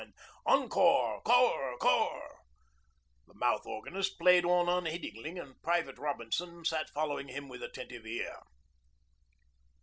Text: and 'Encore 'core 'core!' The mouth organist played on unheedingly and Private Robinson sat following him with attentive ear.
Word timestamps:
and 0.01 0.15
'Encore 0.47 1.21
'core 1.21 1.77
'core!' 1.77 2.39
The 3.27 3.35
mouth 3.35 3.67
organist 3.67 4.17
played 4.17 4.43
on 4.45 4.67
unheedingly 4.67 5.37
and 5.37 5.61
Private 5.61 5.99
Robinson 5.99 6.65
sat 6.65 6.89
following 6.89 7.27
him 7.27 7.47
with 7.47 7.61
attentive 7.61 8.07
ear. 8.07 8.39